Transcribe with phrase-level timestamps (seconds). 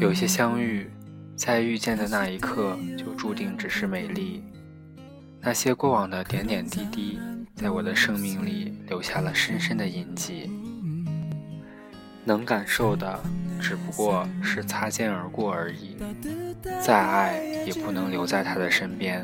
[0.00, 0.90] 有些相遇，
[1.36, 4.42] 在遇见的那一刻就注定只是美丽。
[5.40, 7.18] 那些过往的点点滴滴，
[7.54, 10.50] 在我的生命里留下了深深的印记。
[12.28, 13.18] 能感受的，
[13.58, 15.96] 只不过是擦肩而过而已。
[16.82, 19.22] 再爱，也不能留在他的身边；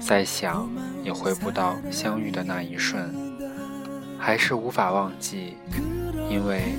[0.00, 0.68] 再想，
[1.04, 3.08] 也回不到相遇的那一瞬。
[4.18, 5.56] 还是无法忘记，
[6.28, 6.74] 因为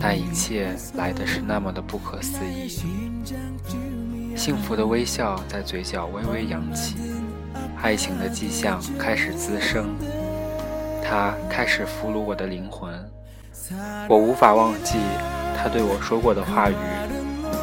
[0.00, 2.66] 那一切来的是那么的不可思议。
[4.34, 6.96] 幸福的微笑在嘴角微微扬起。
[7.82, 9.94] 爱情的迹象开始滋生，
[11.04, 12.90] 它开始俘虏我的灵魂。
[14.08, 14.98] 我无法忘记
[15.56, 16.74] 他对我说过的话语，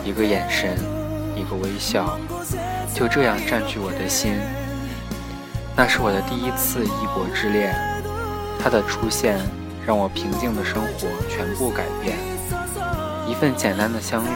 [0.03, 0.77] 一个眼神，
[1.35, 2.19] 一个微笑，
[2.93, 4.33] 就这样占据我的心。
[5.75, 7.75] 那是我的第一次异国之恋，
[8.59, 9.37] 他的出现
[9.85, 12.17] 让我平静的生活全部改变。
[13.27, 14.27] 一份简单的相遇，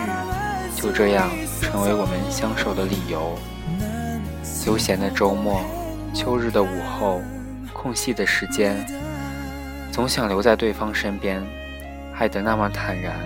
[0.76, 1.30] 就这样
[1.62, 3.38] 成为我们相守的理由。
[4.66, 5.62] 悠闲的周末，
[6.14, 7.22] 秋日的午后，
[7.72, 8.76] 空隙的时间，
[10.00, 11.46] 总想留在对方身边，
[12.18, 13.20] 爱得那么坦然，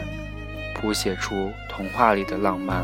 [0.73, 2.83] 谱写出童话里的浪漫。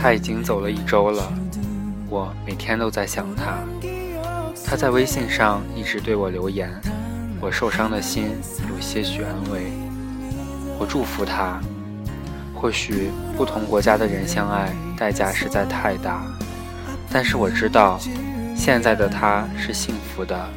[0.00, 1.30] 他已经走了一周了，
[2.14, 3.58] 我每天都在想他。
[4.64, 6.70] 他在微信上一直对我留言，
[7.40, 8.30] 我受伤的心
[8.70, 9.72] 有些许安慰。
[10.78, 11.60] 我祝福他。
[12.54, 16.22] 或许不同国家的人相爱代价实在太大，
[17.10, 17.98] 但是我知道，
[18.56, 20.48] 现在的他是幸福的，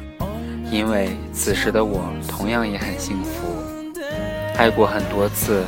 [0.70, 3.48] 因为此时的我同样也很幸福。
[4.56, 5.64] 爱过很多次，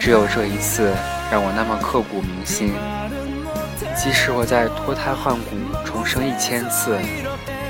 [0.00, 0.94] 只有这一次
[1.30, 2.72] 让我那么刻骨铭心。
[3.95, 6.97] 即使我在脱胎换骨重生一千次，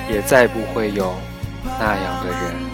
[0.09, 1.13] 也再不会有
[1.63, 2.71] 那样的人。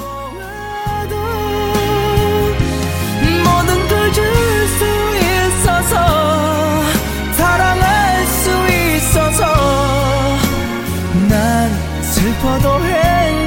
[11.29, 11.69] 난
[12.01, 13.40] 슬퍼도 해